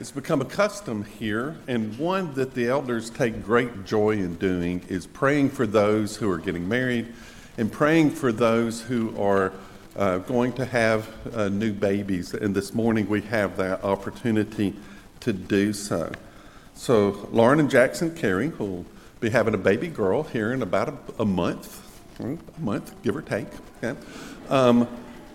[0.00, 4.82] it's become a custom here, and one that the elders take great joy in doing
[4.88, 7.06] is praying for those who are getting married
[7.58, 9.52] and praying for those who are
[9.96, 12.32] uh, going to have uh, new babies.
[12.32, 14.74] And this morning we have that opportunity
[15.20, 16.10] to do so.
[16.72, 18.86] So, Lauren and Jackson Carey will
[19.20, 21.86] be having a baby girl here in about a, a month,
[22.20, 23.48] a month, give or take.
[23.84, 24.00] Okay?
[24.48, 24.88] Um,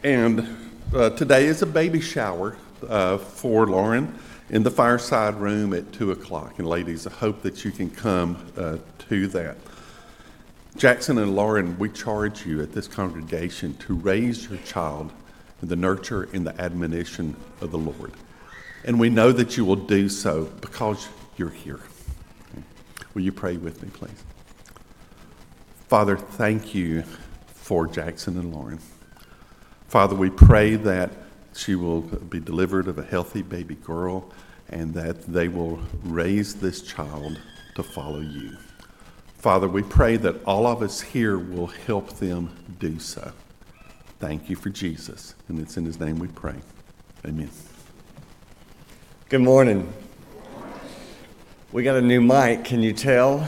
[0.03, 2.57] and uh, today is a baby shower
[2.89, 4.17] uh, for Lauren
[4.49, 6.59] in the fireside room at 2 o'clock.
[6.59, 8.77] And ladies, I hope that you can come uh,
[9.09, 9.57] to that.
[10.77, 15.11] Jackson and Lauren, we charge you at this congregation to raise your child
[15.61, 18.11] in the nurture and the admonition of the Lord.
[18.83, 21.79] And we know that you will do so because you're here.
[23.13, 24.23] Will you pray with me, please?
[25.87, 27.03] Father, thank you
[27.47, 28.79] for Jackson and Lauren.
[29.87, 31.09] Father, we pray that
[31.55, 34.29] she will be delivered of a healthy baby girl
[34.69, 37.39] and that they will raise this child
[37.75, 38.57] to follow you.
[39.37, 43.31] Father, we pray that all of us here will help them do so.
[44.19, 45.35] Thank you for Jesus.
[45.47, 46.55] And it's in his name we pray.
[47.25, 47.49] Amen.
[49.29, 49.91] Good morning.
[51.71, 53.47] We got a new mic, can you tell?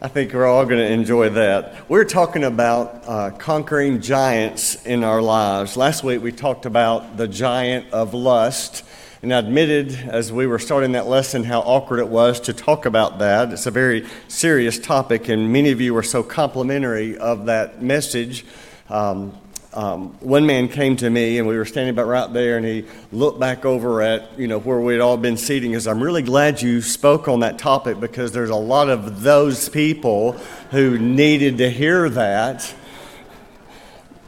[0.00, 1.90] I think we're all going to enjoy that.
[1.90, 5.76] We're talking about uh, conquering giants in our lives.
[5.76, 8.84] Last week we talked about the giant of lust.
[9.22, 12.86] And I admitted as we were starting that lesson how awkward it was to talk
[12.86, 13.52] about that.
[13.52, 18.44] It's a very serious topic, and many of you were so complimentary of that message.
[18.88, 19.36] Um,
[19.74, 22.86] um, one man came to me and we were standing about right there and he
[23.12, 26.62] looked back over at you know where we'd all been seating because i'm really glad
[26.62, 30.32] you spoke on that topic because there's a lot of those people
[30.70, 32.74] who needed to hear that.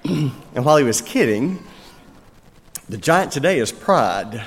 [0.52, 1.62] And while he was kidding
[2.90, 4.42] the giant today is pride.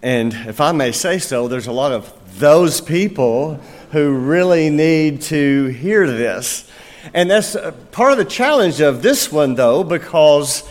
[0.00, 3.56] And if i may say so there's a lot of those people
[3.90, 6.70] who really need to hear this
[7.12, 10.62] and that's uh, part of the challenge of this one, though, because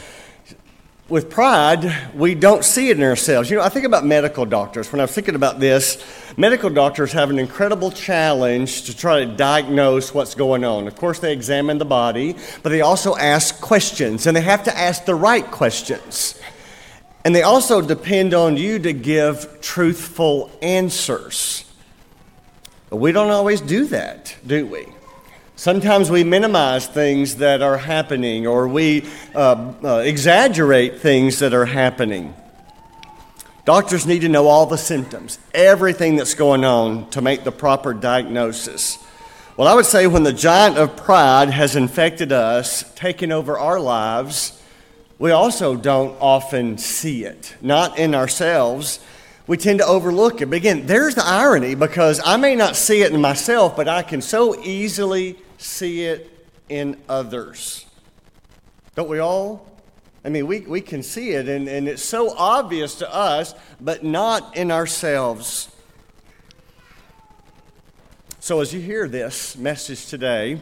[1.09, 3.49] with pride, we don't see it in ourselves.
[3.49, 4.91] You know, I think about medical doctors.
[4.91, 6.03] When I was thinking about this,
[6.37, 10.87] medical doctors have an incredible challenge to try to diagnose what's going on.
[10.87, 14.75] Of course, they examine the body, but they also ask questions, and they have to
[14.75, 16.39] ask the right questions.
[17.25, 21.65] And they also depend on you to give truthful answers.
[22.89, 24.87] But we don't always do that, do we?
[25.55, 29.05] Sometimes we minimize things that are happening or we
[29.35, 32.33] uh, uh, exaggerate things that are happening.
[33.63, 37.93] Doctors need to know all the symptoms, everything that's going on to make the proper
[37.93, 38.97] diagnosis.
[39.55, 43.79] Well, I would say when the giant of pride has infected us, taken over our
[43.79, 44.59] lives,
[45.19, 48.99] we also don't often see it, not in ourselves.
[49.45, 50.45] We tend to overlook it.
[50.47, 54.01] But again, there's the irony because I may not see it in myself, but I
[54.01, 56.29] can so easily see it
[56.69, 57.85] in others.
[58.95, 59.67] Don't we all?
[60.25, 64.03] I mean, we, we can see it, and, and it's so obvious to us, but
[64.03, 65.69] not in ourselves.
[68.39, 70.61] So, as you hear this message today,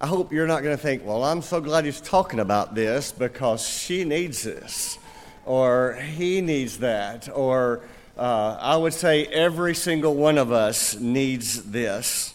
[0.00, 3.12] I hope you're not going to think, well, I'm so glad he's talking about this
[3.12, 4.98] because she needs this,
[5.44, 7.80] or he needs that, or
[8.16, 12.34] uh, I would say every single one of us needs this.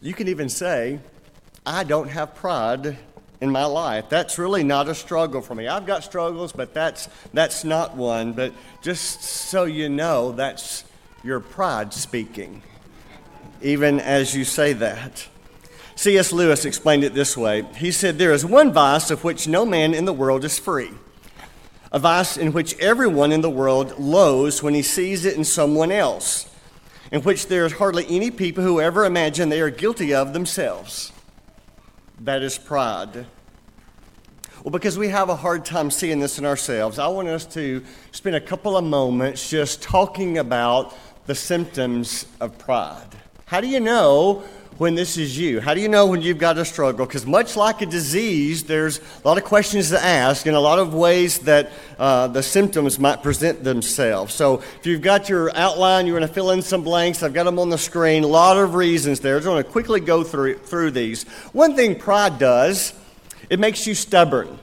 [0.00, 1.00] You can even say,
[1.66, 2.96] I don't have pride
[3.40, 4.08] in my life.
[4.08, 5.66] That's really not a struggle for me.
[5.66, 8.32] I've got struggles, but that's, that's not one.
[8.32, 10.84] But just so you know, that's
[11.24, 12.62] your pride speaking,
[13.62, 15.26] even as you say that.
[16.00, 16.32] C.S.
[16.32, 19.92] Lewis explained it this way He said, There is one vice of which no man
[19.92, 20.92] in the world is free,
[21.92, 25.92] a vice in which everyone in the world loathes when he sees it in someone
[25.92, 26.46] else
[27.12, 31.12] in which there is hardly any people who ever imagine they are guilty of themselves.
[32.20, 33.26] That is pride.
[34.64, 37.84] Well, because we have a hard time seeing this in ourselves, I want us to
[38.12, 40.96] spend a couple of moments just talking about
[41.26, 43.18] the symptoms of pride.
[43.44, 44.44] How do you know
[44.80, 45.60] when this is you?
[45.60, 47.04] How do you know when you've got a struggle?
[47.04, 50.78] Because much like a disease, there's a lot of questions to ask and a lot
[50.78, 54.32] of ways that uh, the symptoms might present themselves.
[54.32, 57.22] So if you've got your outline, you're going to fill in some blanks.
[57.22, 58.24] I've got them on the screen.
[58.24, 59.36] A lot of reasons there.
[59.36, 61.24] I just want to quickly go through, through these.
[61.52, 62.94] One thing pride does,
[63.50, 64.58] it makes you stubborn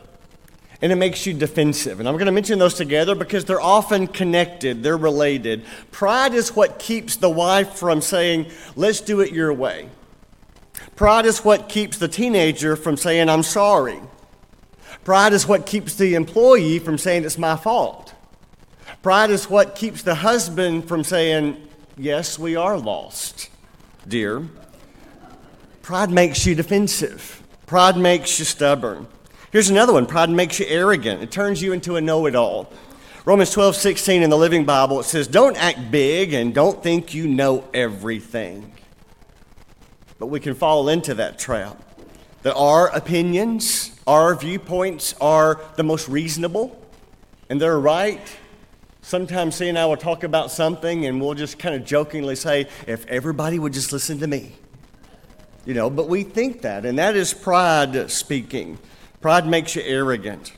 [0.81, 1.99] and it makes you defensive.
[1.99, 5.63] And I'm going to mention those together because they're often connected, they're related.
[5.91, 9.89] Pride is what keeps the wife from saying, let's do it your way.
[10.97, 13.99] Pride is what keeps the teenager from saying, I'm sorry.
[15.03, 18.15] Pride is what keeps the employee from saying it's my fault.
[19.03, 21.55] Pride is what keeps the husband from saying,
[21.97, 23.49] Yes, we are lost,
[24.07, 24.47] dear.
[25.83, 27.43] Pride makes you defensive.
[27.67, 29.07] Pride makes you stubborn.
[29.51, 32.71] Here's another one pride makes you arrogant, it turns you into a know it all.
[33.23, 37.13] Romans 12, 16 in the Living Bible, it says, Don't act big and don't think
[37.13, 38.73] you know everything.
[40.19, 41.81] But we can fall into that trap.
[42.43, 46.81] That our opinions, our viewpoints are the most reasonable
[47.49, 48.21] and they're right.
[49.01, 52.67] Sometimes C and I will talk about something and we'll just kind of jokingly say,
[52.87, 54.53] If everybody would just listen to me.
[55.65, 58.79] You know, but we think that, and that is pride speaking.
[59.19, 60.53] Pride makes you arrogant.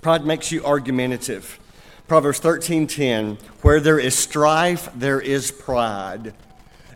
[0.00, 1.58] Pride makes you argumentative.
[2.06, 6.34] Proverbs 13:10, where there is strife, there is pride.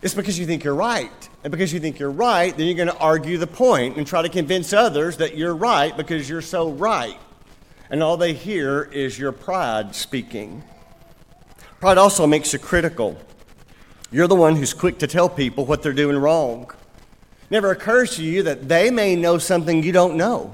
[0.02, 1.28] It's because you think you're right.
[1.46, 4.20] And because you think you're right, then you're going to argue the point and try
[4.20, 7.16] to convince others that you're right because you're so right.
[7.88, 10.64] And all they hear is your pride speaking.
[11.78, 13.16] Pride also makes you critical.
[14.10, 16.68] You're the one who's quick to tell people what they're doing wrong.
[17.48, 20.52] Never occurs to you that they may know something you don't know.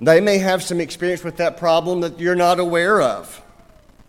[0.00, 3.42] They may have some experience with that problem that you're not aware of.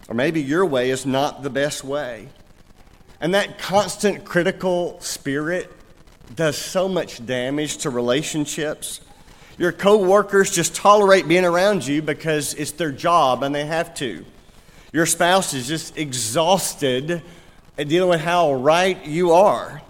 [0.07, 2.29] Or maybe your way is not the best way.
[3.19, 5.72] And that constant critical spirit
[6.35, 9.01] does so much damage to relationships.
[9.57, 14.25] Your coworkers just tolerate being around you because it's their job and they have to.
[14.91, 17.21] Your spouse is just exhausted
[17.77, 19.81] at dealing with how right you are.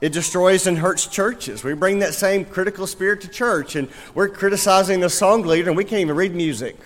[0.00, 1.62] It destroys and hurts churches.
[1.62, 5.76] We bring that same critical spirit to church, and we're criticizing the song leader, and
[5.76, 6.76] we can't even read music.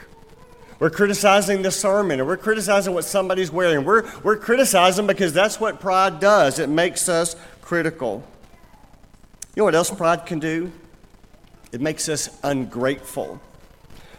[0.79, 3.87] We're criticizing the sermon, and we're criticizing what somebody's wearing.
[3.87, 6.59] We're, we're criticizing because that's what pride does.
[6.59, 8.23] It makes us critical.
[9.57, 10.71] You know what else pride can do?
[11.73, 13.41] It makes us ungrateful.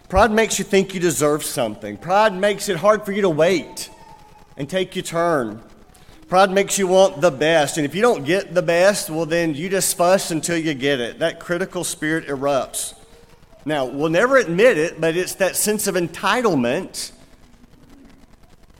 [0.10, 1.96] Pride makes you think you deserve something.
[1.98, 3.92] Pride makes it hard for you to wait
[4.58, 5.62] and take your turn.
[6.28, 7.78] Pride makes you want the best.
[7.78, 11.00] And if you don't get the best, well, then you just fuss until you get
[11.00, 11.20] it.
[11.20, 12.96] That critical spirit erupts.
[13.64, 17.12] Now, we'll never admit it, but it's that sense of entitlement.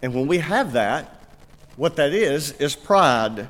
[0.02, 1.22] And when we have that,
[1.76, 3.48] what that is, is pride.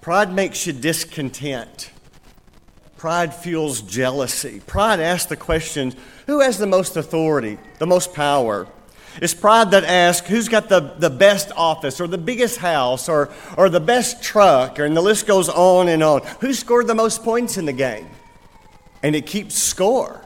[0.00, 1.90] Pride makes you discontent.
[2.96, 4.60] Pride fuels jealousy.
[4.66, 5.94] Pride asks the question
[6.26, 8.66] who has the most authority, the most power?
[9.20, 13.30] It's pride that asks who's got the, the best office or the biggest house or,
[13.56, 16.22] or the best truck, and the list goes on and on.
[16.40, 18.08] Who scored the most points in the game?
[19.02, 20.22] And it keeps score.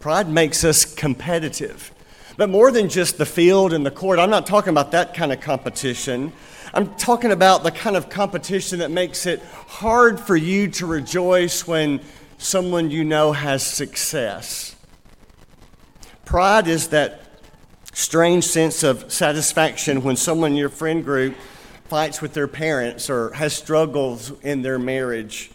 [0.00, 1.92] Pride makes us competitive.
[2.36, 5.32] But more than just the field and the court, I'm not talking about that kind
[5.32, 6.32] of competition.
[6.76, 11.66] I'm talking about the kind of competition that makes it hard for you to rejoice
[11.66, 12.02] when
[12.36, 14.76] someone you know has success.
[16.26, 17.22] Pride is that
[17.94, 21.34] strange sense of satisfaction when someone in your friend group
[21.84, 25.50] fights with their parents or has struggles in their marriage.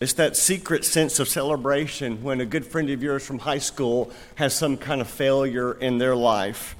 [0.00, 4.10] It's that secret sense of celebration when a good friend of yours from high school
[4.34, 6.74] has some kind of failure in their life.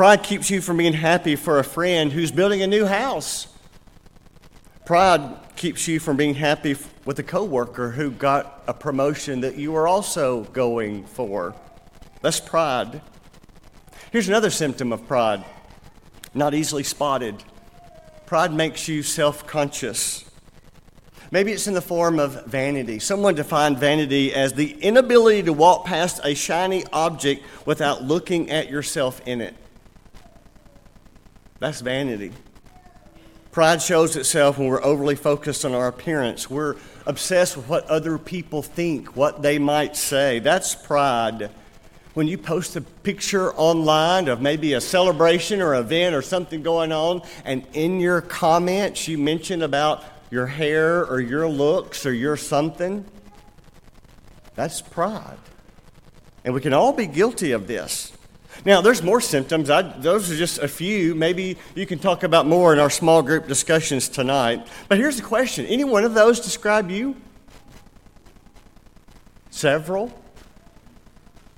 [0.00, 3.48] Pride keeps you from being happy for a friend who's building a new house.
[4.86, 6.74] Pride keeps you from being happy
[7.04, 11.54] with a coworker who got a promotion that you were also going for.
[12.22, 13.02] That's pride.
[14.10, 15.44] Here's another symptom of pride
[16.32, 17.44] not easily spotted.
[18.24, 20.24] Pride makes you self conscious.
[21.30, 23.00] Maybe it's in the form of vanity.
[23.00, 28.70] Someone defined vanity as the inability to walk past a shiny object without looking at
[28.70, 29.54] yourself in it.
[31.60, 32.32] That's vanity.
[33.52, 36.50] Pride shows itself when we're overly focused on our appearance.
[36.50, 36.76] We're
[37.06, 40.40] obsessed with what other people think, what they might say.
[40.40, 41.50] That's pride
[42.14, 46.92] when you post a picture online of maybe a celebration or event or something going
[46.92, 52.36] on, and in your comments you mention about your hair or your looks or your
[52.36, 53.04] something,
[54.54, 55.38] that's pride.
[56.44, 58.12] And we can all be guilty of this.
[58.64, 59.70] Now, there's more symptoms.
[59.70, 61.14] I, those are just a few.
[61.14, 64.66] Maybe you can talk about more in our small group discussions tonight.
[64.88, 67.16] But here's the question Any one of those describe you?
[69.50, 70.12] Several?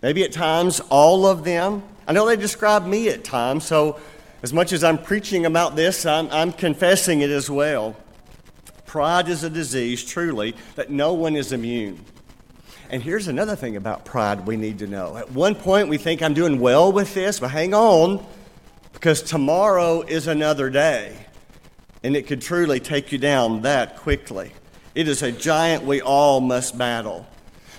[0.00, 1.82] Maybe at times all of them.
[2.06, 4.00] I know they describe me at times, so
[4.42, 7.97] as much as I'm preaching about this, I'm, I'm confessing it as well.
[8.87, 12.04] Pride is a disease, truly, that no one is immune.
[12.92, 15.16] And here's another thing about pride we need to know.
[15.16, 18.22] At one point, we think I'm doing well with this, but hang on,
[18.92, 21.16] because tomorrow is another day,
[22.04, 24.52] and it could truly take you down that quickly.
[24.94, 27.26] It is a giant we all must battle.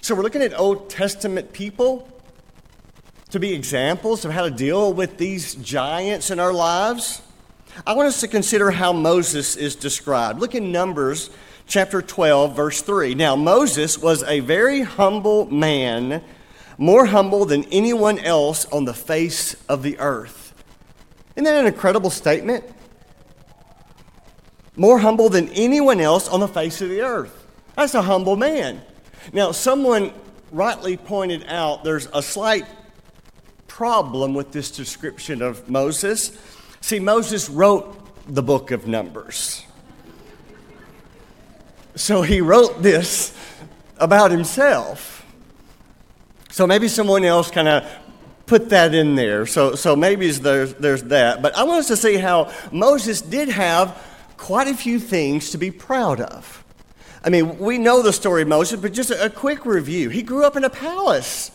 [0.02, 2.10] So we're looking at Old Testament people
[3.30, 7.22] to be examples of how to deal with these giants in our lives.
[7.86, 10.40] I want us to consider how Moses is described.
[10.40, 11.30] Look in Numbers
[11.74, 13.16] chapter 12, verse 3.
[13.16, 16.24] Now, Moses was a very humble man,
[16.78, 20.54] more humble than anyone else on the face of the earth.
[21.36, 22.64] Isn't that an incredible statement?
[24.76, 27.48] More humble than anyone else on the face of the earth.
[27.76, 28.80] That's a humble man.
[29.34, 30.14] Now, someone
[30.52, 32.68] rightly pointed out there's a slight
[33.66, 36.38] problem with this description of Moses.
[36.82, 37.98] See, Moses wrote
[38.32, 39.66] the book of Numbers.
[41.96, 43.36] So he wrote this
[43.98, 45.26] about himself.
[46.50, 47.90] So maybe someone else kind of
[48.46, 49.46] put that in there.
[49.46, 51.42] So, so maybe there's, there's that.
[51.42, 54.02] But I want us to see how Moses did have
[54.38, 56.64] quite a few things to be proud of.
[57.24, 60.10] I mean, we know the story of Moses, but just a, a quick review.
[60.10, 61.52] He grew up in a palace.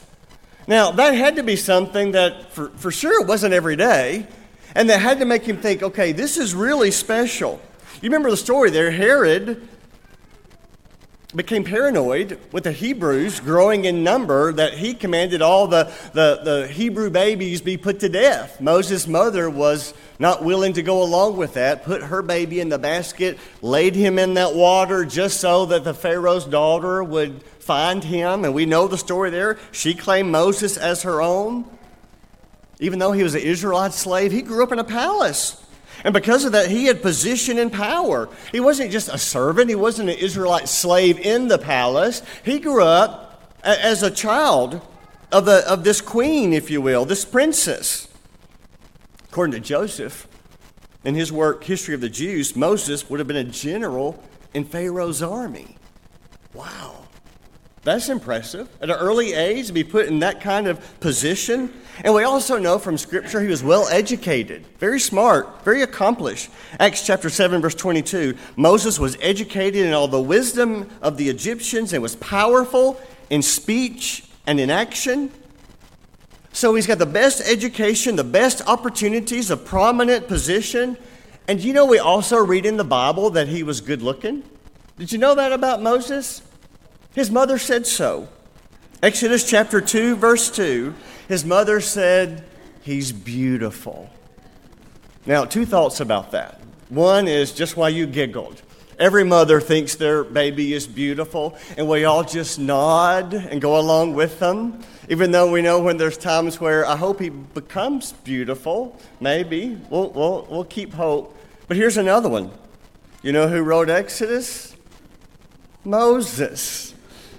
[0.66, 4.26] Now, that had to be something that for, for sure wasn't every day,
[4.74, 7.60] and that had to make him think, okay, this is really special.
[8.00, 8.90] You remember the story there?
[8.90, 9.68] Herod
[11.34, 16.68] became paranoid with the Hebrews growing in number that he commanded all the, the, the
[16.68, 18.62] Hebrew babies be put to death.
[18.62, 22.78] Moses' mother was not willing to go along with that, put her baby in the
[22.78, 28.46] basket, laid him in that water just so that the Pharaoh's daughter would find him.
[28.46, 29.58] And we know the story there.
[29.70, 31.66] She claimed Moses as her own.
[32.80, 35.62] Even though he was an Israelite slave, he grew up in a palace.
[36.08, 38.30] And because of that, he had position and power.
[38.50, 42.22] He wasn't just a servant, he wasn't an Israelite slave in the palace.
[42.46, 44.80] He grew up as a child
[45.30, 48.08] of, the, of this queen, if you will, this princess.
[49.28, 50.26] According to Josephus,
[51.04, 54.24] in his work, History of the Jews, Moses would have been a general
[54.54, 55.76] in Pharaoh's army.
[56.54, 57.07] Wow.
[57.84, 58.68] That's impressive.
[58.80, 61.72] At an early age, to be put in that kind of position.
[62.04, 66.50] And we also know from Scripture he was well educated, very smart, very accomplished.
[66.78, 71.92] Acts chapter 7, verse 22 Moses was educated in all the wisdom of the Egyptians
[71.92, 75.30] and was powerful in speech and in action.
[76.52, 80.96] So he's got the best education, the best opportunities, a prominent position.
[81.46, 84.42] And you know, we also read in the Bible that he was good looking.
[84.98, 86.42] Did you know that about Moses?
[87.18, 88.28] His mother said so.
[89.02, 90.94] Exodus chapter 2, verse 2,
[91.26, 92.44] his mother said,
[92.80, 94.08] He's beautiful.
[95.26, 96.60] Now, two thoughts about that.
[96.90, 98.62] One is just why you giggled.
[99.00, 104.14] Every mother thinks their baby is beautiful, and we all just nod and go along
[104.14, 108.96] with them, even though we know when there's times where I hope he becomes beautiful.
[109.18, 109.76] Maybe.
[109.90, 111.36] We'll, we'll, we'll keep hope.
[111.66, 112.52] But here's another one.
[113.22, 114.76] You know who wrote Exodus?
[115.84, 116.94] Moses.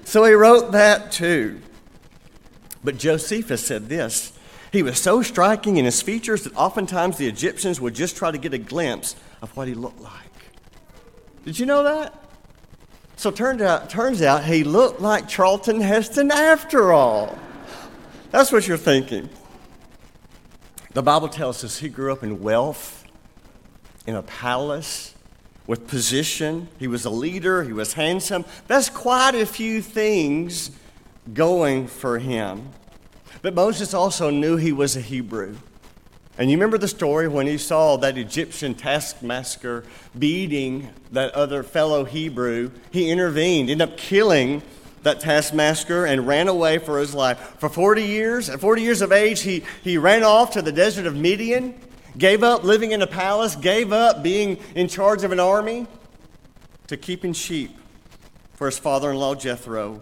[0.09, 1.61] So he wrote that too.
[2.83, 4.33] But Josephus said this
[4.71, 8.39] He was so striking in his features that oftentimes the Egyptians would just try to
[8.39, 10.31] get a glimpse of what he looked like.
[11.45, 12.15] Did you know that?
[13.17, 13.29] So
[13.63, 17.37] out, turns out he looked like Charlton Heston after all.
[18.31, 19.29] That's what you're thinking.
[20.93, 23.05] The Bible tells us he grew up in wealth,
[24.07, 25.13] in a palace,
[25.69, 26.67] with position.
[26.79, 28.43] He was a leader, he was handsome.
[28.65, 30.71] That's quite a few things
[31.31, 32.69] going for him.
[33.43, 35.57] But Moses also knew he was a Hebrew.
[36.39, 39.83] And you remember the story when he saw that Egyptian taskmaster
[40.17, 42.71] beating that other fellow Hebrew?
[42.89, 44.63] He intervened, ended up killing
[45.03, 47.37] that taskmaster and ran away for his life.
[47.59, 51.05] For 40 years, at 40 years of age, he, he ran off to the desert
[51.05, 51.79] of Midian
[52.19, 55.87] gave up living in a palace, gave up being in charge of an army
[56.87, 57.75] to keeping sheep
[58.53, 60.01] for his father in law Jethro.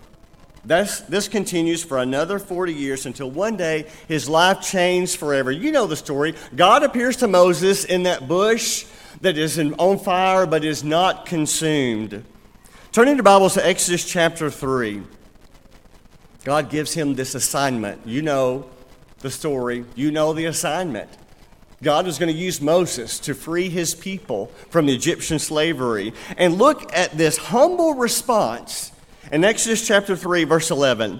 [0.65, 5.51] This, this continues for another 40 years until one day his life changed forever.
[5.51, 6.35] You know the story.
[6.55, 8.85] God appears to Moses in that bush
[9.21, 12.25] that is on fire but is not consumed.
[12.91, 15.03] Turning your Bibles to Exodus chapter 3.
[16.43, 18.05] God gives him this assignment.
[18.07, 18.69] You know
[19.19, 21.09] the story, you know the assignment.
[21.83, 26.13] God was going to use Moses to free his people from the Egyptian slavery.
[26.37, 28.91] And look at this humble response
[29.31, 31.19] in Exodus chapter 3, verse 11.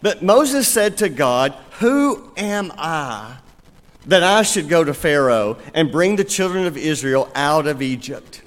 [0.00, 3.36] But Moses said to God, Who am I
[4.06, 8.42] that I should go to Pharaoh and bring the children of Israel out of Egypt?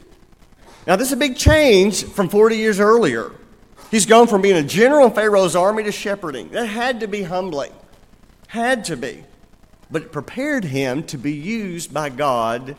[0.86, 3.32] Now, this is a big change from 40 years earlier.
[3.92, 6.50] He's gone from being a general in Pharaoh's army to shepherding.
[6.50, 7.72] That had to be humbling.
[8.48, 9.24] Had to be
[9.90, 12.76] but it prepared him to be used by God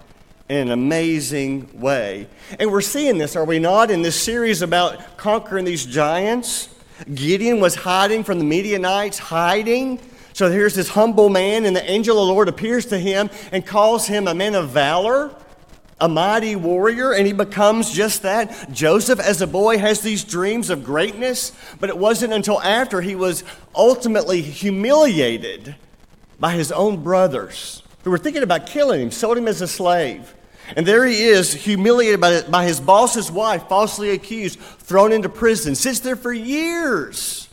[0.48, 2.28] in an amazing way.
[2.58, 6.68] And we're seeing this, are we not, in this series about conquering these giants?
[7.12, 10.00] Gideon was hiding from the Midianites, hiding.
[10.32, 13.66] So here's this humble man, and the angel of the Lord appears to him and
[13.66, 15.34] calls him a man of valor,
[16.00, 18.70] a mighty warrior, and he becomes just that.
[18.70, 23.14] Joseph, as a boy, has these dreams of greatness, but it wasn't until after he
[23.14, 23.44] was
[23.75, 25.75] ultimately humiliated
[26.38, 30.35] by his own brothers who were thinking about killing him, sold him as a slave.
[30.75, 35.75] And there he is, humiliated by, by his boss's wife, falsely accused, thrown into prison,
[35.75, 37.49] sits there for years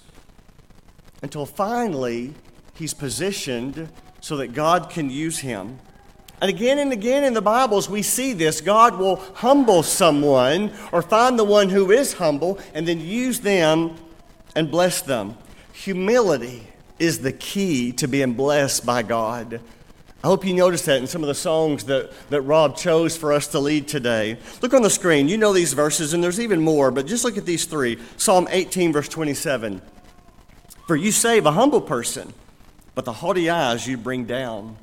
[1.22, 2.34] until finally
[2.74, 5.80] he's positioned so that God can use him.
[6.42, 8.60] And again and again in the Bibles, we see this.
[8.60, 13.96] God will humble someone or find the one who is humble and then use them
[14.56, 15.38] and bless them.
[15.74, 16.68] Humility
[17.00, 19.62] is the key to being blessed by God.
[20.24, 23.34] I hope you noticed that in some of the songs that, that Rob chose for
[23.34, 24.38] us to lead today.
[24.62, 25.28] Look on the screen.
[25.28, 28.48] You know these verses, and there's even more, but just look at these three Psalm
[28.50, 29.82] 18, verse 27.
[30.88, 32.34] For you save a humble person,
[32.96, 34.78] but the haughty eyes you bring down.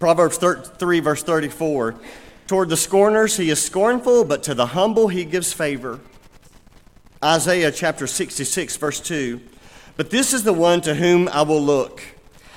[0.00, 1.94] Proverbs 3, verse 34.
[2.48, 6.00] Toward the scorners he is scornful, but to the humble he gives favor.
[7.22, 9.40] Isaiah chapter 66, verse 2.
[10.00, 12.02] But this is the one to whom I will look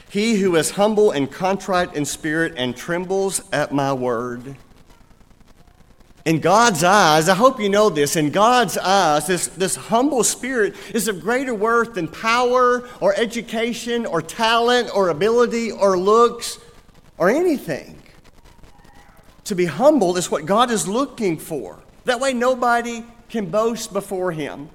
[0.10, 4.56] he who is humble and contrite in spirit and trembles at my word.
[6.24, 10.74] In God's eyes, I hope you know this, in God's eyes, this, this humble spirit
[10.94, 16.60] is of greater worth than power or education or talent or ability or looks
[17.18, 18.02] or anything.
[19.44, 21.84] To be humble is what God is looking for.
[22.06, 24.70] That way, nobody can boast before Him.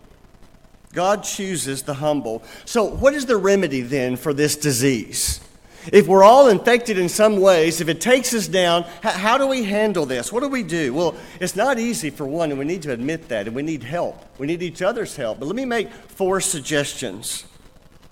[0.92, 2.42] God chooses the humble.
[2.64, 5.40] So, what is the remedy then for this disease?
[5.92, 9.64] If we're all infected in some ways, if it takes us down, how do we
[9.64, 10.32] handle this?
[10.32, 10.92] What do we do?
[10.92, 13.82] Well, it's not easy for one, and we need to admit that, and we need
[13.82, 14.22] help.
[14.38, 15.38] We need each other's help.
[15.38, 17.44] But let me make four suggestions.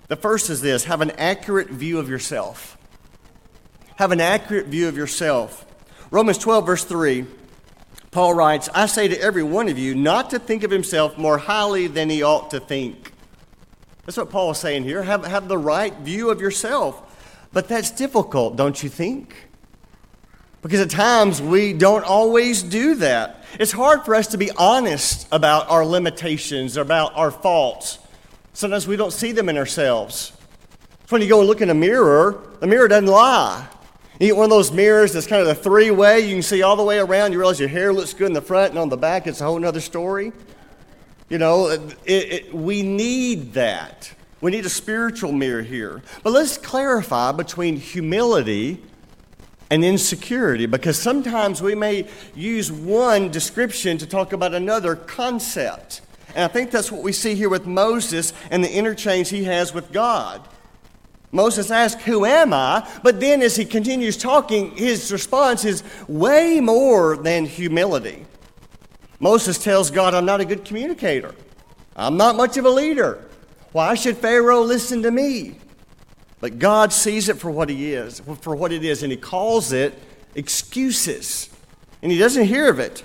[0.07, 2.77] The first is this have an accurate view of yourself.
[3.97, 5.65] Have an accurate view of yourself.
[6.09, 7.25] Romans 12, verse 3
[8.11, 11.37] Paul writes, I say to every one of you not to think of himself more
[11.37, 13.11] highly than he ought to think.
[14.05, 15.03] That's what Paul is saying here.
[15.03, 17.03] Have, have the right view of yourself.
[17.51, 19.35] But that's difficult, don't you think?
[20.61, 23.43] Because at times we don't always do that.
[23.59, 27.99] It's hard for us to be honest about our limitations, about our faults.
[28.53, 30.33] Sometimes we don't see them in ourselves.
[31.03, 33.67] It's When you go and look in a mirror, the mirror doesn't lie.
[34.19, 36.63] You get one of those mirrors that's kind of the three way, you can see
[36.63, 37.33] all the way around.
[37.33, 39.45] You realize your hair looks good in the front, and on the back, it's a
[39.45, 40.31] whole other story.
[41.29, 44.11] You know, it, it, we need that.
[44.41, 46.01] We need a spiritual mirror here.
[46.23, 48.81] But let's clarify between humility
[49.69, 56.01] and insecurity because sometimes we may use one description to talk about another concept.
[56.29, 59.73] And I think that's what we see here with Moses and the interchange he has
[59.73, 60.47] with God.
[61.31, 62.87] Moses asks, Who am I?
[63.03, 68.25] But then as he continues talking, his response is way more than humility.
[69.19, 71.33] Moses tells God, I'm not a good communicator.
[71.95, 73.25] I'm not much of a leader.
[73.71, 75.55] Why should Pharaoh listen to me?
[76.39, 79.71] But God sees it for what he is, for what it is, and he calls
[79.71, 79.97] it
[80.35, 81.49] excuses.
[82.01, 83.03] And he doesn't hear of it.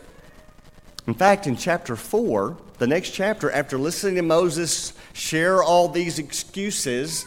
[1.07, 6.19] In fact, in chapter 4, the next chapter, after listening to Moses share all these
[6.19, 7.27] excuses,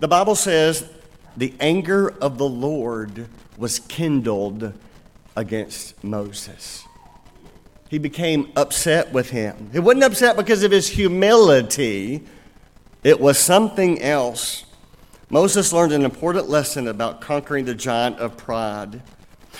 [0.00, 0.88] the Bible says,
[1.36, 4.72] the anger of the Lord was kindled
[5.36, 6.84] against Moses.
[7.88, 9.70] He became upset with him.
[9.72, 12.24] He wasn't upset because of his humility,
[13.02, 14.64] it was something else.
[15.30, 19.02] Moses learned an important lesson about conquering the giant of pride.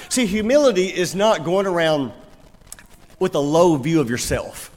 [0.09, 2.13] See, humility is not going around
[3.19, 4.77] with a low view of yourself,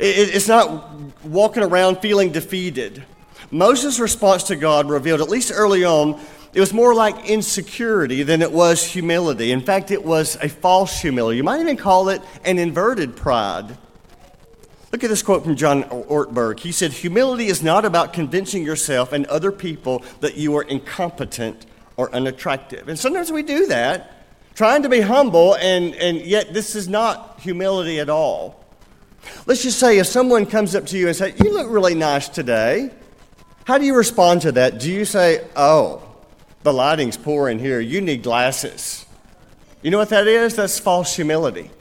[0.00, 3.04] it's not walking around feeling defeated.
[3.50, 6.20] Moses' response to God revealed, at least early on,
[6.52, 9.52] it was more like insecurity than it was humility.
[9.52, 11.36] In fact, it was a false humility.
[11.36, 13.76] You might even call it an inverted pride.
[14.90, 16.60] Look at this quote from John Ortberg.
[16.60, 21.66] He said, Humility is not about convincing yourself and other people that you are incompetent
[21.98, 22.88] or unattractive.
[22.88, 27.40] And sometimes we do that, trying to be humble, and, and yet this is not
[27.40, 28.64] humility at all.
[29.44, 32.30] Let's just say if someone comes up to you and says, You look really nice
[32.30, 32.90] today.
[33.66, 34.78] How do you respond to that?
[34.78, 36.00] Do you say, oh,
[36.62, 39.04] the lighting's poor in here, you need glasses?
[39.82, 40.54] You know what that is?
[40.54, 41.72] That's false humility.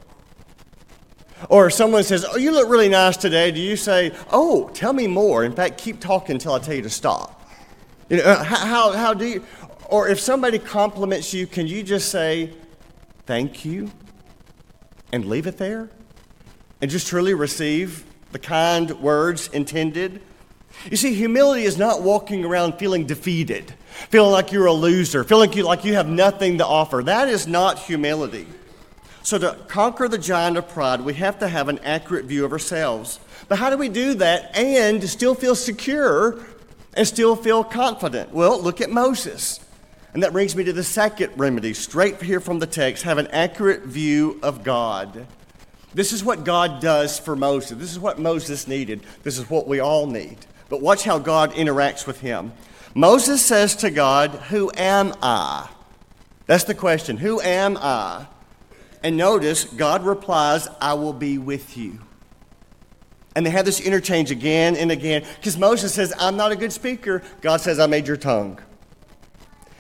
[1.48, 4.94] Or if someone says, oh, you look really nice today, do you say, oh, tell
[4.94, 5.44] me more?
[5.44, 7.48] In fact, keep talking until I tell you to stop.
[8.10, 9.46] You know, uh, how, how do you,
[9.86, 12.52] or if somebody compliments you, can you just say,
[13.28, 13.92] thank you,
[15.12, 15.92] and leave it there?
[16.82, 20.24] And just truly receive the kind words intended
[20.90, 23.74] You see, humility is not walking around feeling defeated,
[24.10, 27.02] feeling like you're a loser, feeling like you have nothing to offer.
[27.04, 28.48] That is not humility.
[29.24, 32.52] So, to conquer the giant of pride, we have to have an accurate view of
[32.52, 33.20] ourselves.
[33.48, 36.46] But how do we do that and still feel secure
[36.96, 38.32] and still feel confident?
[38.32, 39.60] Well, look at Moses.
[40.14, 43.28] And that brings me to the second remedy, straight here from the text have an
[43.28, 45.28] accurate view of God.
[45.94, 47.78] This is what God does for Moses.
[47.78, 49.02] This is what Moses needed.
[49.24, 50.38] This is what we all need.
[50.70, 52.54] But watch how God interacts with him.
[52.94, 55.70] Moses says to God, Who am I?
[56.48, 57.18] That's the question.
[57.18, 58.28] Who am I?
[59.04, 62.00] And notice, God replies, I will be with you.
[63.36, 66.72] And they have this interchange again and again because Moses says, I'm not a good
[66.72, 67.22] speaker.
[67.42, 68.60] God says, I made your tongue.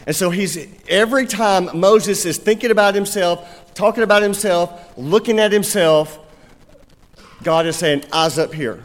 [0.05, 5.51] And so he's every time Moses is thinking about himself, talking about himself, looking at
[5.51, 6.19] himself,
[7.43, 8.83] God is saying, Eyes up here.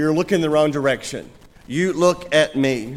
[0.00, 1.28] You're looking the wrong direction.
[1.66, 2.96] You look at me.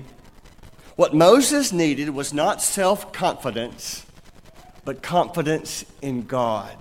[0.96, 4.06] What Moses needed was not self confidence,
[4.86, 6.78] but confidence in God.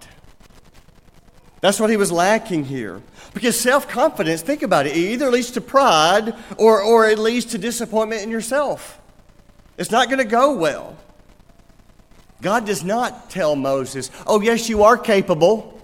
[1.61, 3.03] That's what he was lacking here.
[3.35, 7.47] Because self confidence, think about it, it either leads to pride or, or it leads
[7.47, 9.01] to disappointment in yourself.
[9.77, 10.97] It's not going to go well.
[12.41, 15.82] God does not tell Moses, oh, yes, you are capable.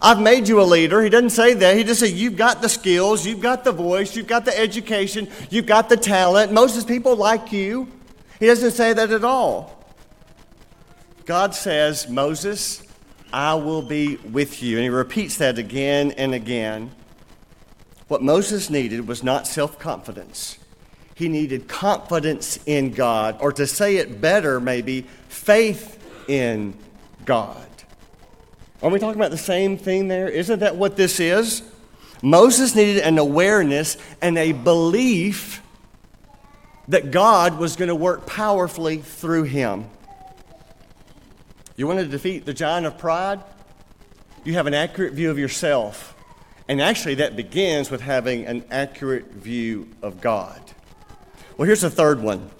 [0.00, 1.02] I've made you a leader.
[1.02, 1.76] He doesn't say that.
[1.76, 5.28] He just says, You've got the skills, you've got the voice, you've got the education,
[5.50, 6.52] you've got the talent.
[6.52, 7.88] Moses, people like you.
[8.38, 9.84] He doesn't say that at all.
[11.24, 12.82] God says, Moses,
[13.32, 14.76] I will be with you.
[14.76, 16.92] And he repeats that again and again.
[18.08, 20.58] What Moses needed was not self confidence,
[21.14, 26.74] he needed confidence in God, or to say it better, maybe, faith in
[27.24, 27.66] God.
[28.82, 30.28] Are we talking about the same thing there?
[30.28, 31.62] Isn't that what this is?
[32.22, 35.62] Moses needed an awareness and a belief
[36.88, 39.86] that God was going to work powerfully through him.
[41.76, 43.42] You want to defeat the giant of pride?
[44.44, 46.14] You have an accurate view of yourself.
[46.68, 50.60] And actually, that begins with having an accurate view of God.
[51.56, 52.50] Well, here's the third one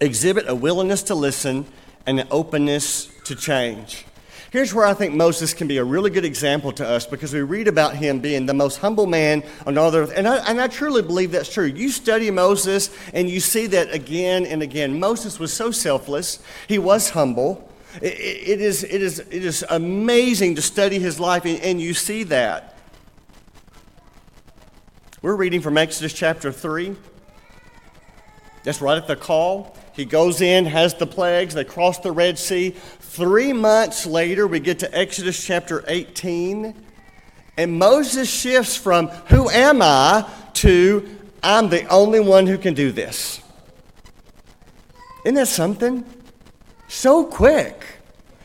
[0.00, 1.64] exhibit a willingness to listen
[2.06, 4.04] and an openness to change.
[4.52, 7.40] Here's where I think Moses can be a really good example to us because we
[7.40, 10.12] read about him being the most humble man on all the earth.
[10.14, 11.64] And I, and I truly believe that's true.
[11.64, 15.00] You study Moses and you see that again and again.
[15.00, 16.38] Moses was so selfless,
[16.68, 17.66] he was humble.
[18.02, 21.94] it, it is, it, is, it is amazing to study his life, and, and you
[21.94, 22.76] see that.
[25.22, 26.94] We're reading from Exodus chapter 3.
[28.64, 29.74] That's right at the call.
[29.94, 32.74] He goes in, has the plagues, they cross the Red Sea.
[33.12, 36.74] Three months later, we get to Exodus chapter 18,
[37.58, 40.26] and Moses shifts from, Who am I?
[40.54, 43.42] to, I'm the only one who can do this.
[45.26, 46.06] Isn't that something?
[46.88, 47.84] So quick.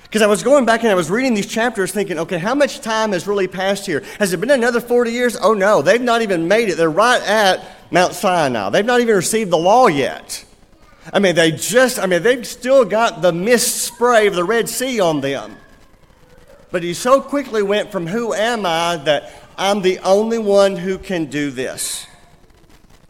[0.04, 2.82] Because I was going back and I was reading these chapters thinking, okay, how much
[2.82, 4.04] time has really passed here?
[4.20, 5.38] Has it been another 40 years?
[5.42, 6.76] Oh no, they've not even made it.
[6.76, 8.70] They're right at Mount Sinai.
[8.72, 10.44] They've not even received the law yet.
[11.14, 14.68] I mean, they just, I mean, they've still got the mist spray of the Red
[14.68, 15.58] Sea on them.
[16.72, 20.98] But he so quickly went from who am I that I'm the only one who
[20.98, 22.06] can do this.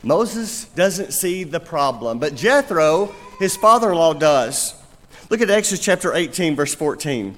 [0.04, 4.76] Moses doesn't see the problem, but Jethro, his father in law, does.
[5.30, 7.36] Look at Exodus chapter 18, verse 14.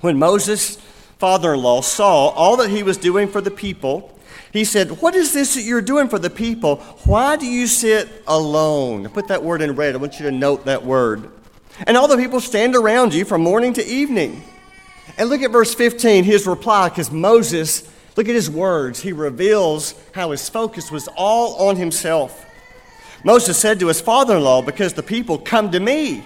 [0.00, 0.76] When Moses'
[1.18, 4.18] father in law saw all that he was doing for the people,
[4.52, 6.76] he said, What is this that you're doing for the people?
[7.04, 9.08] Why do you sit alone?
[9.08, 9.94] Put that word in red.
[9.94, 11.30] I want you to note that word.
[11.86, 14.42] And all the people stand around you from morning to evening.
[15.16, 19.00] And look at verse 15, his reply, because Moses, look at his words.
[19.00, 22.46] He reveals how his focus was all on himself.
[23.24, 26.24] Moses said to his father in law, Because the people come to me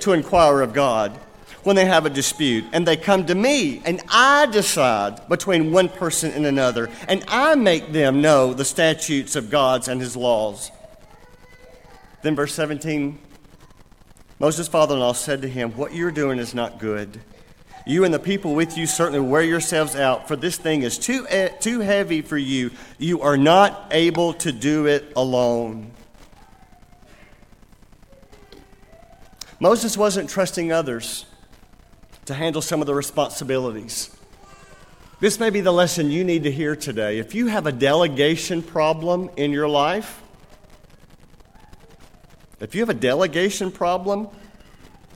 [0.00, 1.18] to inquire of God
[1.66, 5.88] when they have a dispute, and they come to me, and I decide between one
[5.88, 10.70] person and another, and I make them know the statutes of God's and his laws.
[12.22, 13.18] Then, verse 17
[14.38, 17.20] Moses' father in law said to him, What you're doing is not good.
[17.84, 21.26] You and the people with you certainly wear yourselves out, for this thing is too,
[21.28, 22.70] eh, too heavy for you.
[22.98, 25.90] You are not able to do it alone.
[29.58, 31.24] Moses wasn't trusting others
[32.26, 34.14] to handle some of the responsibilities.
[35.18, 37.18] This may be the lesson you need to hear today.
[37.18, 40.22] If you have a delegation problem in your life,
[42.60, 44.28] if you have a delegation problem,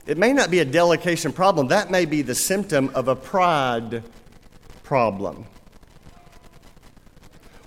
[0.07, 1.67] it may not be a delegation problem.
[1.67, 4.03] That may be the symptom of a pride
[4.83, 5.45] problem.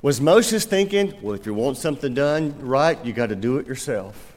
[0.02, 3.66] Was Moses thinking, well, if you want something done right, you got to do it
[3.66, 4.32] yourself?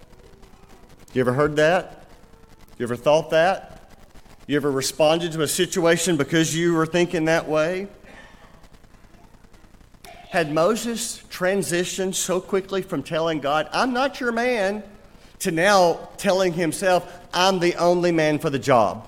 [1.13, 2.05] You ever heard that?
[2.77, 3.76] You ever thought that?
[4.47, 7.89] You ever responded to a situation because you were thinking that way?
[10.29, 14.83] Had Moses transitioned so quickly from telling God, I'm not your man,
[15.39, 19.05] to now telling himself, I'm the only man for the job?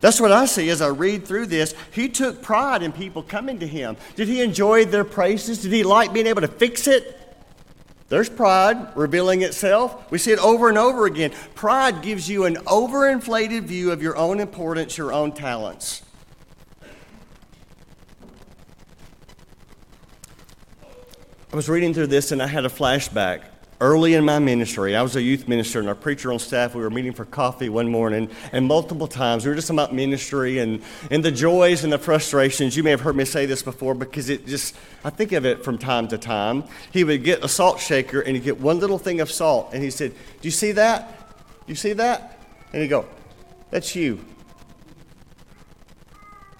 [0.00, 1.74] That's what I see as I read through this.
[1.92, 3.98] He took pride in people coming to him.
[4.14, 5.60] Did he enjoy their praises?
[5.60, 7.18] Did he like being able to fix it?
[8.08, 10.10] There's pride revealing itself.
[10.12, 11.32] We see it over and over again.
[11.54, 16.02] Pride gives you an overinflated view of your own importance, your own talents.
[21.52, 23.42] I was reading through this and I had a flashback
[23.80, 26.74] early in my ministry, I was a youth minister and our preacher on staff.
[26.74, 30.58] We were meeting for coffee one morning, and multiple times we were just about ministry
[30.58, 32.76] and, and the joys and the frustrations.
[32.76, 35.64] You may have heard me say this before because it just, I think of it
[35.64, 36.64] from time to time.
[36.90, 39.82] He would get a salt shaker and he'd get one little thing of salt, and
[39.82, 41.34] he said, Do you see that?
[41.66, 42.38] You see that?
[42.72, 43.06] And he'd go,
[43.70, 44.24] That's you.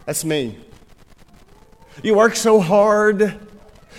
[0.04, 0.58] That's me.
[2.02, 3.40] You work so hard.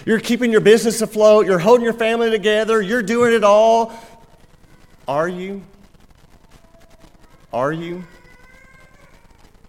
[0.07, 1.47] You're keeping your business afloat.
[1.47, 2.81] You're holding your family together.
[2.81, 3.91] You're doing it all.
[5.05, 5.63] Are you?
[7.51, 8.05] Are you?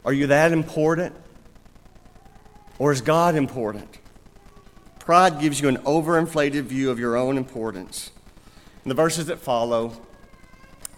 [0.05, 1.16] Are you that important?
[2.79, 3.98] Or is God important?
[5.01, 8.12] Pride gives you an overinflated view of your own importance.
[8.85, 10.01] In the verses that follow,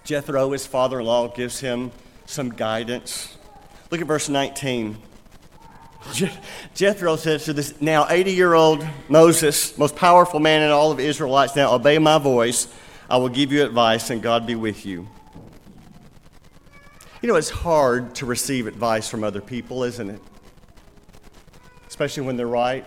[0.05, 1.92] Jethro, his father in law, gives him
[2.26, 3.38] some guidance.
[3.90, 4.98] Look at verse 19.
[6.74, 11.00] Jethro says to this now 80 year old Moses, most powerful man in all of
[11.00, 12.68] Israelites, now obey my voice.
[13.08, 15.08] I will give you advice, and God be with you.
[17.22, 20.22] You know, it's hard to receive advice from other people, isn't it?
[21.86, 22.86] Especially when they're right,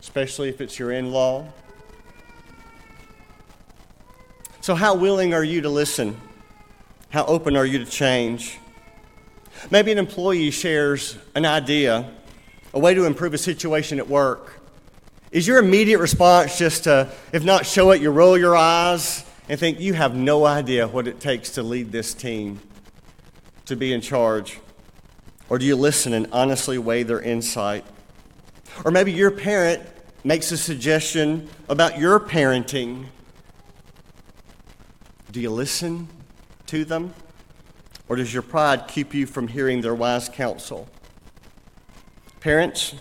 [0.00, 1.46] especially if it's your in law.
[4.62, 6.20] So, how willing are you to listen?
[7.10, 8.58] How open are you to change?
[9.70, 12.10] Maybe an employee shares an idea,
[12.74, 14.60] a way to improve a situation at work.
[15.30, 19.58] Is your immediate response just to, if not show it, you roll your eyes and
[19.58, 22.60] think you have no idea what it takes to lead this team,
[23.66, 24.58] to be in charge?
[25.48, 27.84] Or do you listen and honestly weigh their insight?
[28.84, 29.82] Or maybe your parent
[30.24, 33.06] makes a suggestion about your parenting.
[35.30, 36.08] Do you listen
[36.66, 37.14] to them?
[38.12, 40.86] Or does your pride keep you from hearing their wise counsel?
[42.40, 42.94] Parents,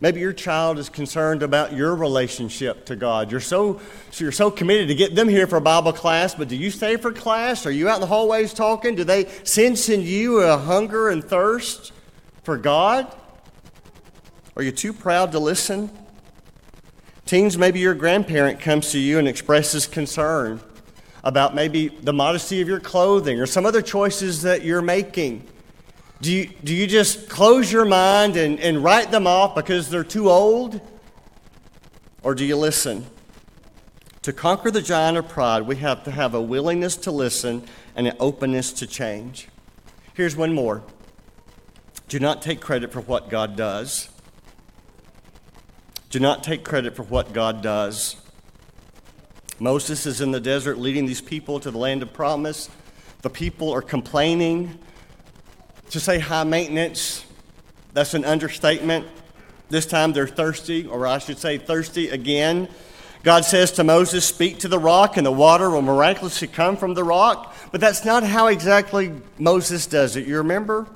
[0.00, 3.30] maybe your child is concerned about your relationship to God.
[3.30, 6.56] You're so, so you're so committed to get them here for Bible class, but do
[6.56, 7.66] you stay for class?
[7.66, 8.96] Are you out in the hallways talking?
[8.96, 11.92] Do they sense in you a hunger and thirst
[12.42, 13.14] for God?
[14.56, 15.88] Are you too proud to listen?
[17.26, 20.60] Teens, maybe your grandparent comes to you and expresses concern
[21.24, 25.46] about maybe the modesty of your clothing or some other choices that you're making?
[26.20, 30.04] Do you, do you just close your mind and, and write them off because they're
[30.04, 30.80] too old?
[32.22, 33.06] Or do you listen?
[34.22, 37.64] To conquer the giant of pride, we have to have a willingness to listen
[37.96, 39.48] and an openness to change.
[40.14, 40.82] Here's one more
[42.08, 44.08] do not take credit for what God does.
[46.10, 48.21] Do not take credit for what God does.
[49.62, 52.68] Moses is in the desert leading these people to the land of promise.
[53.20, 54.76] The people are complaining.
[55.90, 57.24] To say high maintenance,
[57.92, 59.06] that's an understatement.
[59.68, 62.68] This time they're thirsty, or I should say, thirsty again.
[63.22, 66.94] God says to Moses, Speak to the rock, and the water will miraculously come from
[66.94, 67.54] the rock.
[67.70, 70.26] But that's not how exactly Moses does it.
[70.26, 70.88] You remember?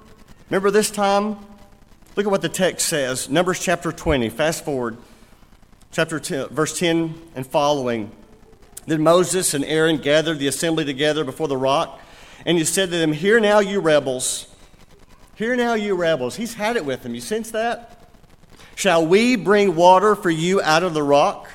[0.51, 1.37] Remember this time?
[2.17, 3.31] Look at what the text says.
[3.31, 4.29] Numbers chapter 20.
[4.31, 4.97] Fast forward.
[5.93, 8.11] Chapter 10, verse 10 and following.
[8.87, 12.01] Then Moses and Aaron gathered the assembly together before the rock,
[12.45, 14.55] and he said to them, Hear now, you rebels.
[15.35, 16.37] Hear now, you rebels.
[16.37, 17.15] He's had it with them.
[17.15, 18.09] You sense that?
[18.75, 21.49] Shall we bring water for you out of the rock?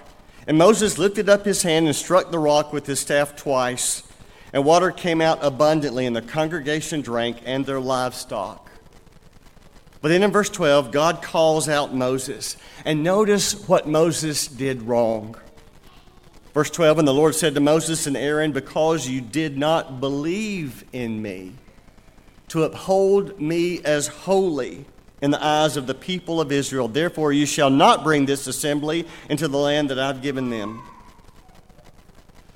[0.47, 4.03] And Moses lifted up his hand and struck the rock with his staff twice,
[4.51, 8.69] and water came out abundantly, and the congregation drank and their livestock.
[10.01, 12.57] But then in verse 12, God calls out Moses.
[12.83, 15.35] And notice what Moses did wrong.
[16.53, 20.83] Verse 12 And the Lord said to Moses and Aaron, Because you did not believe
[20.91, 21.53] in me,
[22.49, 24.85] to uphold me as holy
[25.21, 29.07] in the eyes of the people of Israel, therefore you shall not bring this assembly
[29.29, 30.81] into the land that I've given them.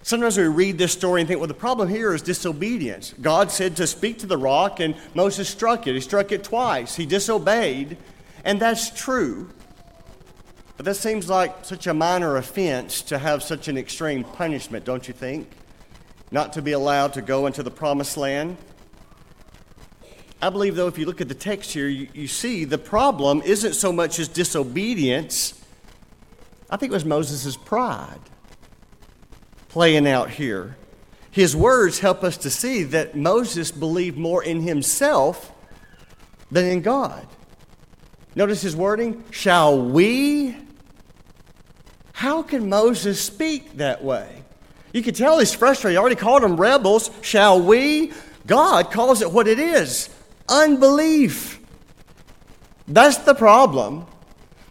[0.01, 3.13] Sometimes we read this story and think, well, the problem here is disobedience.
[3.21, 5.95] God said to speak to the rock, and Moses struck it.
[5.95, 6.95] He struck it twice.
[6.95, 7.97] He disobeyed,
[8.43, 9.49] and that's true.
[10.78, 15.08] But that seems like such a minor offense to have such an extreme punishment, don't
[15.08, 15.50] you think?
[16.32, 18.58] Not to be allowed to go into the promised land.
[20.42, 23.42] I believe, though, if you look at the text here, you, you see the problem
[23.46, 25.60] isn't so much as disobedience,
[26.70, 28.20] I think it was Moses' pride
[29.70, 30.78] playing out here.
[31.32, 35.52] His words help us to see that Moses believed more in himself
[36.52, 37.28] than in God.
[38.36, 40.56] Notice his wording shall we?
[42.15, 44.41] How can Moses speak that way?
[44.93, 45.95] You can tell he's frustrated.
[45.95, 47.12] He already called them rebels.
[47.19, 48.13] Shall we?
[48.47, 50.10] God calls it what it is
[50.47, 51.60] unbelief.
[52.88, 54.06] That's the problem.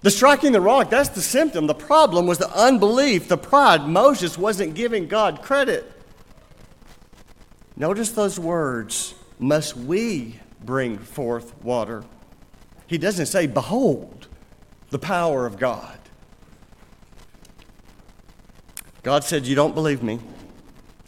[0.00, 1.66] The striking the rock, that's the symptom.
[1.66, 3.86] The problem was the unbelief, the pride.
[3.86, 5.92] Moses wasn't giving God credit.
[7.76, 12.04] Notice those words must we bring forth water?
[12.86, 14.28] He doesn't say, Behold
[14.88, 15.98] the power of God.
[19.04, 20.18] God said, You don't believe me.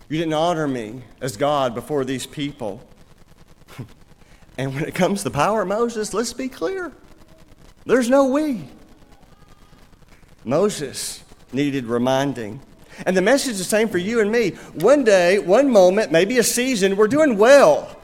[0.08, 2.86] You didn't honor me as God before these people.
[4.58, 6.92] and when it comes to the power of Moses, let's be clear
[7.86, 8.68] there's no we.
[10.44, 12.60] Moses needed reminding.
[13.06, 14.50] And the message is the same for you and me.
[14.74, 17.95] One day, one moment, maybe a season, we're doing well.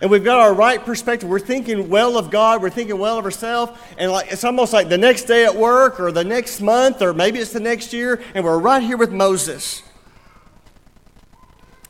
[0.00, 1.28] And we've got our right perspective.
[1.28, 4.88] We're thinking well of God, we're thinking well of ourselves, and like it's almost like
[4.88, 8.22] the next day at work or the next month or maybe it's the next year,
[8.34, 9.82] and we're right here with Moses.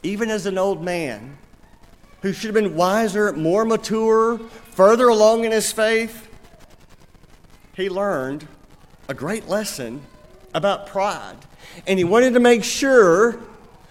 [0.03, 1.37] Even as an old man
[2.23, 6.29] who should have been wiser, more mature, further along in his faith,
[7.75, 8.47] he learned
[9.09, 10.03] a great lesson
[10.55, 11.37] about pride.
[11.87, 13.41] And he wanted to make sure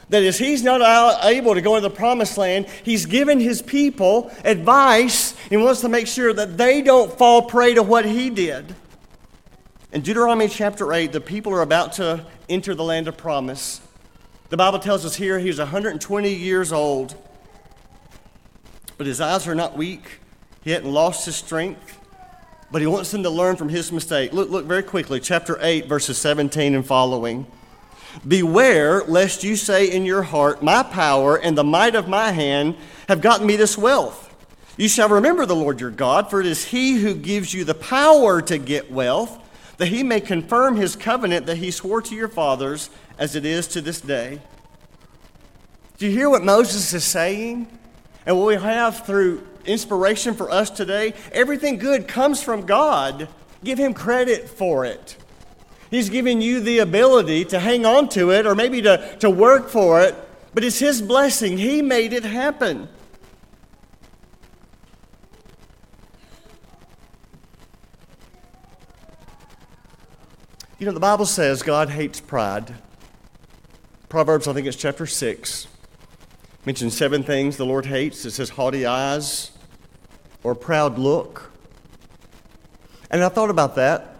[0.09, 4.31] that as he's not able to go into the promised land, he's given his people
[4.45, 8.73] advice and wants to make sure that they don't fall prey to what he did.
[9.91, 13.81] In Deuteronomy chapter 8, the people are about to enter the land of promise.
[14.49, 17.15] The Bible tells us here he's 120 years old,
[18.97, 20.19] but his eyes are not weak.
[20.63, 21.99] He hadn't lost his strength,
[22.71, 24.31] but he wants them to learn from his mistake.
[24.33, 27.45] Look, look very quickly, chapter 8, verses 17 and following.
[28.25, 32.75] Beware lest you say in your heart, My power and the might of my hand
[33.07, 34.23] have gotten me this wealth.
[34.77, 37.73] You shall remember the Lord your God, for it is he who gives you the
[37.73, 39.39] power to get wealth,
[39.77, 43.67] that he may confirm his covenant that he swore to your fathers, as it is
[43.69, 44.39] to this day.
[45.97, 47.67] Do you hear what Moses is saying?
[48.25, 51.13] And what we have through inspiration for us today?
[51.31, 53.27] Everything good comes from God.
[53.63, 55.17] Give him credit for it.
[55.89, 59.69] He's giving you the ability to hang on to it or maybe to, to work
[59.69, 60.15] for it,
[60.53, 61.57] but it's His blessing.
[61.57, 62.89] He made it happen.
[70.79, 72.75] You know, the Bible says God hates pride.
[74.09, 75.67] Proverbs, I think it's chapter 6,
[76.65, 78.25] mentions seven things the Lord hates.
[78.25, 79.51] It says haughty eyes
[80.43, 81.51] or proud look.
[83.09, 84.16] And I thought about that.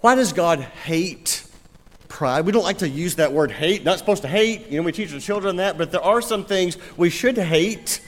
[0.00, 1.44] Why does God hate
[2.08, 2.46] pride?
[2.46, 3.84] We don't like to use that word hate.
[3.84, 4.68] Not supposed to hate.
[4.68, 8.00] You know, we teach the children that, but there are some things we should hate.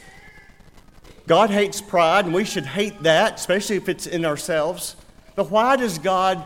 [1.27, 4.97] God hates pride, and we should hate that, especially if it's in ourselves.
[5.35, 6.45] But why does God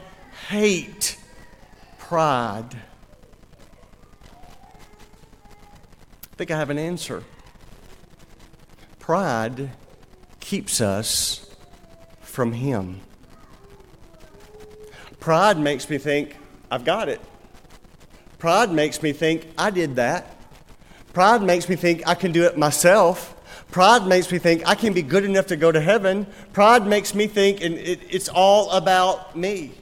[0.48, 1.18] hate
[1.98, 2.76] pride?
[6.32, 7.22] I think I have an answer.
[8.98, 9.70] Pride
[10.40, 11.48] keeps us
[12.20, 13.00] from Him.
[15.26, 16.36] Pride makes me think,
[16.70, 17.20] I've got it.
[18.38, 20.36] Pride makes me think, I did that.
[21.14, 23.34] Pride makes me think I can do it myself.
[23.72, 26.28] Pride makes me think I can be good enough to go to heaven.
[26.52, 29.72] Pride makes me think, and it, it's all about me.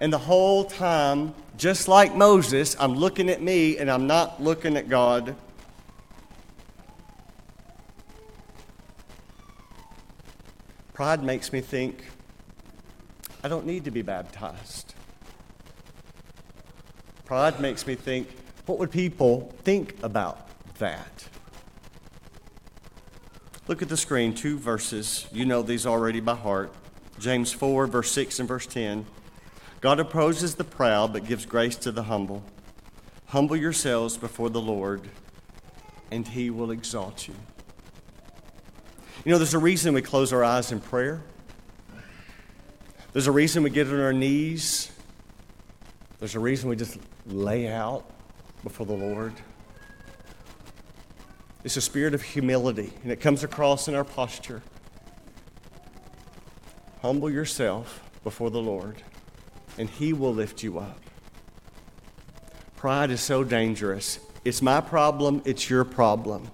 [0.00, 4.76] And the whole time, just like Moses, I'm looking at me and I'm not looking
[4.76, 5.36] at God.
[10.92, 12.02] Pride makes me think
[13.44, 14.94] I don't need to be baptized.
[17.24, 18.28] Pride makes me think,
[18.66, 21.28] what would people think about that?
[23.68, 25.26] Look at the screen, two verses.
[25.32, 26.72] You know these already by heart.
[27.18, 29.06] James 4, verse 6 and verse 10.
[29.80, 32.44] God opposes the proud, but gives grace to the humble.
[33.26, 35.08] Humble yourselves before the Lord,
[36.10, 37.34] and he will exalt you.
[39.24, 41.22] You know, there's a reason we close our eyes in prayer.
[43.12, 44.90] There's a reason we get on our knees.
[46.18, 48.10] There's a reason we just lay out
[48.62, 49.34] before the Lord.
[51.62, 54.62] It's a spirit of humility, and it comes across in our posture.
[57.02, 59.02] Humble yourself before the Lord,
[59.76, 60.98] and He will lift you up.
[62.76, 64.20] Pride is so dangerous.
[64.44, 66.50] It's my problem, it's your problem.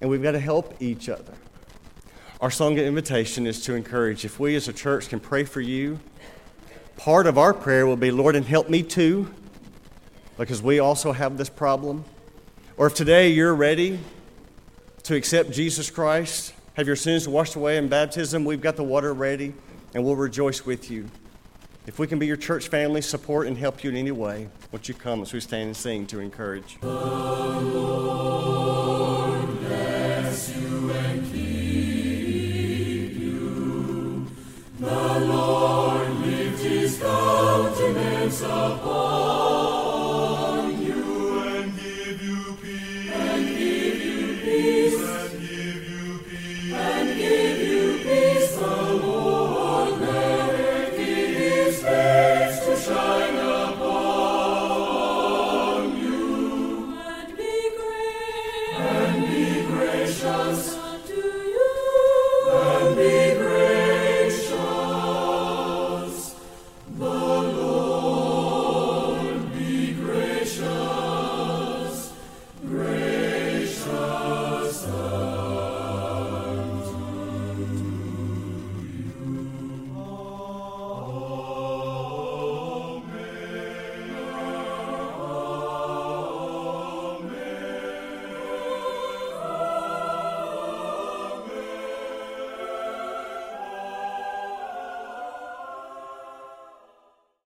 [0.00, 1.34] And we've got to help each other.
[2.40, 4.24] Our song of invitation is to encourage.
[4.24, 6.00] If we as a church can pray for you,
[6.96, 9.30] part of our prayer will be, Lord, and help me too,
[10.38, 12.02] because we also have this problem.
[12.78, 14.00] Or if today you're ready
[15.02, 19.12] to accept Jesus Christ, have your sins washed away in baptism, we've got the water
[19.12, 19.52] ready,
[19.94, 21.10] and we'll rejoice with you.
[21.86, 24.88] If we can be your church family, support and help you in any way, won't
[24.88, 26.78] you come as we stand and sing to encourage?